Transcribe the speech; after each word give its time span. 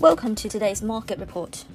Welcome 0.00 0.34
to 0.36 0.48
today's 0.48 0.80
market 0.80 1.18
report. 1.18 1.66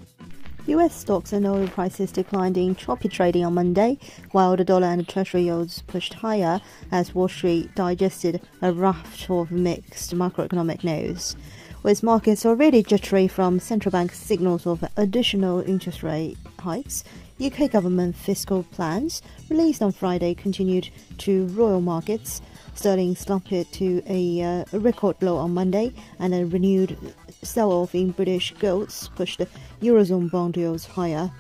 US 0.66 0.96
stocks 0.96 1.32
and 1.32 1.46
oil 1.46 1.68
prices 1.68 2.12
declined 2.12 2.58
in 2.58 2.76
choppy 2.76 3.08
trading 3.08 3.46
on 3.46 3.54
Monday, 3.54 4.00
while 4.32 4.58
the 4.58 4.64
dollar 4.64 4.88
and 4.88 5.08
treasury 5.08 5.44
yields 5.44 5.84
pushed 5.84 6.16
higher 6.16 6.60
as 6.92 7.14
Wall 7.14 7.28
Street 7.28 7.76
digested 7.76 8.42
a 8.64 8.74
raft 8.74 9.30
of 9.30 9.52
mixed 9.52 10.16
macroeconomic 10.16 10.84
news. 10.84 11.36
With 11.84 12.02
markets 12.02 12.48
already 12.48 12.82
jittery 12.82 13.28
from 13.28 13.60
central 13.60 13.92
bank 13.92 14.12
signals 14.12 14.66
of 14.66 14.84
additional 14.98 15.60
interest 15.60 16.02
rate 16.02 16.36
hikes, 16.58 17.04
UK 17.40 17.70
government 17.70 18.16
fiscal 18.16 18.64
plans 18.64 19.22
released 19.52 19.84
on 19.84 19.92
Friday 19.92 20.34
continued 20.34 20.90
to 21.20 21.46
roil 21.50 21.80
markets. 21.80 22.42
Sterling 22.76 23.16
slumped 23.16 23.50
to 23.50 24.04
a 24.08 24.42
uh, 24.44 24.66
record 24.78 25.16
low 25.22 25.38
on 25.38 25.54
Monday, 25.54 25.92
and 26.20 26.36
a 26.36 26.46
renewed 26.46 26.98
sell-off 27.42 27.96
in 27.96 28.12
British 28.12 28.54
gilts 28.60 29.10
pushed 29.16 29.42
eurozone 29.82 30.30
bond 30.30 30.58
yields 30.58 30.86
higher. 30.86 31.32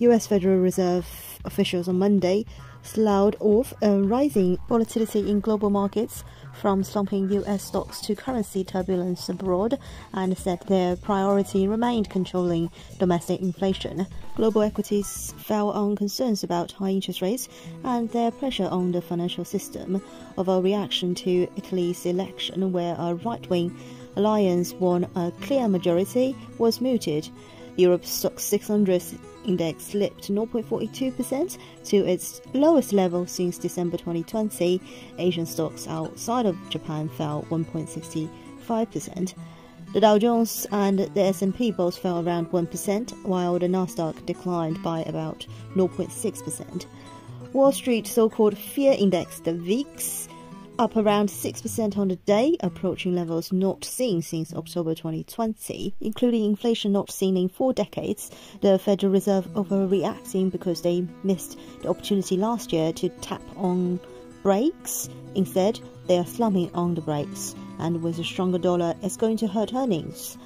U.S. 0.00 0.26
Federal 0.26 0.58
Reserve 0.58 1.06
officials 1.44 1.88
on 1.88 1.98
Monday 1.98 2.46
sloughed 2.82 3.34
off 3.40 3.74
a 3.82 4.00
rising 4.00 4.56
volatility 4.68 5.28
in 5.28 5.40
global 5.40 5.70
markets 5.70 6.22
from 6.54 6.84
slumping 6.84 7.28
U.S. 7.30 7.64
stocks 7.64 8.00
to 8.02 8.14
currency 8.14 8.62
turbulence 8.62 9.28
abroad 9.28 9.78
and 10.12 10.38
said 10.38 10.60
their 10.66 10.96
priority 10.96 11.66
remained 11.66 12.10
controlling 12.10 12.70
domestic 12.98 13.40
inflation. 13.40 14.06
Global 14.36 14.62
equities 14.62 15.34
fell 15.36 15.70
on 15.70 15.96
concerns 15.96 16.44
about 16.44 16.72
high 16.72 16.90
interest 16.90 17.20
rates 17.20 17.48
and 17.84 18.08
their 18.10 18.30
pressure 18.30 18.68
on 18.68 18.92
the 18.92 19.02
financial 19.02 19.44
system 19.44 20.00
of 20.36 20.48
a 20.48 20.60
reaction 20.60 21.14
to 21.16 21.48
Italy's 21.56 22.06
election 22.06 22.72
where 22.72 22.94
a 22.98 23.16
right-wing 23.16 23.76
alliance 24.16 24.72
won 24.74 25.08
a 25.16 25.32
clear 25.40 25.68
majority 25.68 26.36
was 26.58 26.80
mooted. 26.80 27.28
Europe's 27.78 28.10
STOXX 28.10 28.40
600 28.40 29.02
index 29.46 29.84
slipped 29.84 30.28
0.42% 30.28 31.58
to 31.84 31.96
its 31.98 32.40
lowest 32.52 32.92
level 32.92 33.24
since 33.24 33.56
December 33.56 33.96
2020. 33.96 34.80
Asian 35.18 35.46
stocks 35.46 35.86
outside 35.86 36.44
of 36.44 36.56
Japan 36.70 37.08
fell 37.08 37.46
1.65%. 37.50 39.34
The 39.94 40.00
Dow 40.00 40.18
Jones 40.18 40.66
and 40.72 40.98
the 40.98 41.22
S&P 41.22 41.70
both 41.70 41.96
fell 41.96 42.26
around 42.26 42.50
1%, 42.50 43.24
while 43.24 43.58
the 43.58 43.68
Nasdaq 43.68 44.26
declined 44.26 44.82
by 44.82 45.02
about 45.02 45.46
0.6%. 45.76 46.86
Wall 47.52 47.72
Street 47.72 48.06
so-called 48.06 48.58
fear 48.58 48.94
index, 48.98 49.38
the 49.40 49.54
VIX, 49.54 50.28
up 50.78 50.96
around 50.96 51.28
6% 51.28 51.98
on 51.98 52.08
the 52.08 52.16
day, 52.16 52.56
approaching 52.60 53.14
levels 53.14 53.52
not 53.52 53.84
seen 53.84 54.22
since 54.22 54.54
October 54.54 54.94
2020, 54.94 55.94
including 56.00 56.44
inflation 56.44 56.92
not 56.92 57.10
seen 57.10 57.36
in 57.36 57.48
four 57.48 57.72
decades. 57.72 58.30
The 58.60 58.78
Federal 58.78 59.12
Reserve 59.12 59.46
overreacting 59.54 60.52
because 60.52 60.82
they 60.82 61.04
missed 61.24 61.58
the 61.82 61.88
opportunity 61.88 62.36
last 62.36 62.72
year 62.72 62.92
to 62.92 63.08
tap 63.08 63.42
on 63.56 63.98
brakes. 64.44 65.08
Instead, 65.34 65.80
they 66.06 66.18
are 66.18 66.26
slumming 66.26 66.72
on 66.74 66.94
the 66.94 67.00
brakes, 67.00 67.56
and 67.80 68.00
with 68.00 68.18
a 68.20 68.24
stronger 68.24 68.58
dollar, 68.58 68.94
it's 69.02 69.16
going 69.16 69.36
to 69.38 69.48
hurt 69.48 69.74
earnings. 69.74 70.38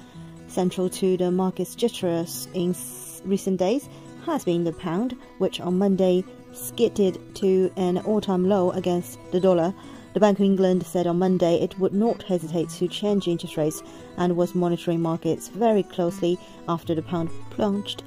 Central 0.47 0.89
to 0.89 1.15
the 1.15 1.29
market's 1.29 1.75
jitters 1.75 2.47
in 2.55 2.75
recent 3.23 3.59
days 3.59 3.87
has 4.25 4.43
been 4.43 4.63
the 4.63 4.73
pound, 4.73 5.15
which 5.37 5.61
on 5.61 5.77
Monday 5.77 6.23
skidded 6.53 7.35
to 7.35 7.71
an 7.77 7.99
all-time 7.99 8.47
low 8.47 8.71
against 8.71 9.19
the 9.31 9.39
dollar 9.39 9.73
the 10.13 10.19
Bank 10.19 10.39
of 10.39 10.45
England 10.45 10.85
said 10.85 11.07
on 11.07 11.19
Monday 11.19 11.55
it 11.61 11.77
would 11.79 11.93
not 11.93 12.23
hesitate 12.23 12.69
to 12.69 12.87
change 12.87 13.27
interest 13.27 13.57
rates 13.57 13.83
and 14.17 14.37
was 14.37 14.53
monitoring 14.55 15.01
markets 15.01 15.47
very 15.47 15.83
closely 15.83 16.37
after 16.67 16.93
the 16.93 17.01
pound 17.01 17.29
plunged. 17.49 18.03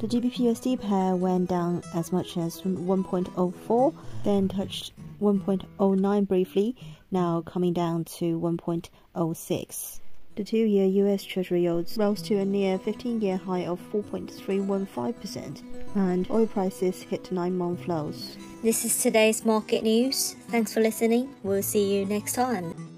The 0.00 0.08
GBP/USD 0.08 0.80
pair 0.80 1.16
went 1.16 1.48
down 1.48 1.82
as 1.94 2.12
much 2.12 2.36
as 2.36 2.60
1.04, 2.60 3.94
then 4.24 4.48
touched 4.48 4.92
1.09 5.20 6.28
briefly, 6.28 6.76
now 7.10 7.40
coming 7.42 7.72
down 7.72 8.04
to 8.04 8.38
1.06. 8.38 10.00
The 10.36 10.44
two-year 10.44 11.06
US 11.06 11.24
Treasury 11.24 11.62
yields 11.62 11.96
rose 11.96 12.20
to 12.22 12.36
a 12.36 12.44
near 12.44 12.78
15-year 12.78 13.38
high 13.38 13.64
of 13.64 13.80
4.315%, 13.90 15.62
and 15.94 16.30
oil 16.30 16.46
prices 16.46 17.00
hit 17.02 17.32
nine-month 17.32 17.88
lows. 17.88 18.36
This 18.62 18.84
is 18.84 19.02
today's 19.02 19.46
market 19.46 19.82
news. 19.82 20.36
Thanks 20.48 20.74
for 20.74 20.80
listening. 20.80 21.34
We'll 21.42 21.62
see 21.62 21.96
you 21.96 22.04
next 22.04 22.34
time. 22.34 22.95